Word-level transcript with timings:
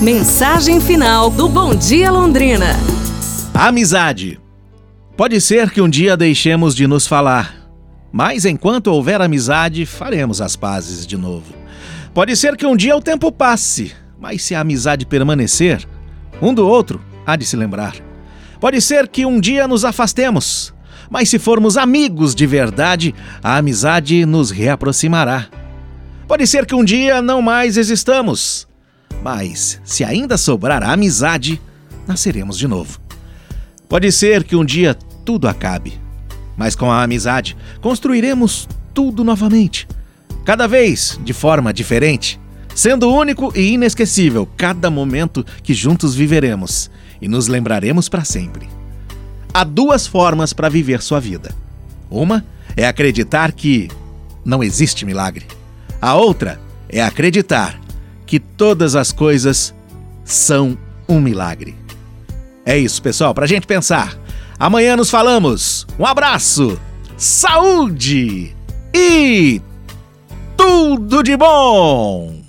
Mensagem 0.00 0.80
final 0.80 1.28
do 1.28 1.46
Bom 1.46 1.74
Dia 1.74 2.10
Londrina. 2.10 2.68
Amizade. 3.52 4.40
Pode 5.14 5.38
ser 5.42 5.70
que 5.70 5.82
um 5.82 5.90
dia 5.90 6.16
deixemos 6.16 6.74
de 6.74 6.86
nos 6.86 7.06
falar, 7.06 7.68
mas 8.10 8.46
enquanto 8.46 8.86
houver 8.86 9.20
amizade, 9.20 9.84
faremos 9.84 10.40
as 10.40 10.56
pazes 10.56 11.06
de 11.06 11.18
novo. 11.18 11.52
Pode 12.14 12.34
ser 12.34 12.56
que 12.56 12.64
um 12.64 12.74
dia 12.74 12.96
o 12.96 13.02
tempo 13.02 13.30
passe, 13.30 13.92
mas 14.18 14.40
se 14.42 14.54
a 14.54 14.60
amizade 14.60 15.04
permanecer, 15.04 15.86
um 16.40 16.54
do 16.54 16.66
outro 16.66 16.98
há 17.26 17.36
de 17.36 17.44
se 17.44 17.54
lembrar. 17.54 17.94
Pode 18.58 18.80
ser 18.80 19.06
que 19.06 19.26
um 19.26 19.38
dia 19.38 19.68
nos 19.68 19.84
afastemos, 19.84 20.72
mas 21.10 21.28
se 21.28 21.38
formos 21.38 21.76
amigos 21.76 22.34
de 22.34 22.46
verdade, 22.46 23.14
a 23.42 23.58
amizade 23.58 24.24
nos 24.24 24.50
reaproximará. 24.50 25.48
Pode 26.26 26.46
ser 26.46 26.64
que 26.64 26.74
um 26.74 26.82
dia 26.82 27.20
não 27.20 27.42
mais 27.42 27.76
existamos, 27.76 28.66
mas 29.22 29.80
se 29.84 30.04
ainda 30.04 30.36
sobrar 30.36 30.82
a 30.82 30.92
amizade, 30.92 31.60
nasceremos 32.06 32.56
de 32.58 32.66
novo. 32.66 33.00
Pode 33.88 34.10
ser 34.12 34.44
que 34.44 34.56
um 34.56 34.64
dia 34.64 34.96
tudo 35.24 35.48
acabe, 35.48 35.98
mas 36.56 36.74
com 36.74 36.90
a 36.90 37.02
amizade 37.02 37.56
construiremos 37.80 38.68
tudo 38.94 39.24
novamente, 39.24 39.86
cada 40.44 40.66
vez 40.66 41.18
de 41.22 41.32
forma 41.32 41.72
diferente, 41.72 42.40
sendo 42.74 43.12
único 43.12 43.52
e 43.56 43.72
inesquecível 43.72 44.48
cada 44.56 44.90
momento 44.90 45.44
que 45.62 45.74
juntos 45.74 46.14
viveremos 46.14 46.90
e 47.20 47.28
nos 47.28 47.48
lembraremos 47.48 48.08
para 48.08 48.24
sempre. 48.24 48.68
Há 49.52 49.64
duas 49.64 50.06
formas 50.06 50.52
para 50.52 50.68
viver 50.68 51.02
sua 51.02 51.18
vida. 51.18 51.54
Uma 52.08 52.44
é 52.76 52.86
acreditar 52.86 53.52
que 53.52 53.88
não 54.44 54.62
existe 54.62 55.04
milagre. 55.04 55.46
A 56.00 56.14
outra 56.14 56.60
é 56.88 57.02
acreditar 57.02 57.79
que 58.30 58.38
todas 58.38 58.94
as 58.94 59.10
coisas 59.10 59.74
são 60.24 60.78
um 61.08 61.20
milagre. 61.20 61.74
É 62.64 62.78
isso, 62.78 63.02
pessoal, 63.02 63.34
para 63.34 63.44
a 63.44 63.48
gente 63.48 63.66
pensar. 63.66 64.16
Amanhã 64.56 64.96
nos 64.96 65.10
falamos. 65.10 65.84
Um 65.98 66.06
abraço, 66.06 66.78
saúde 67.16 68.54
e 68.94 69.60
tudo 70.56 71.24
de 71.24 71.36
bom! 71.36 72.39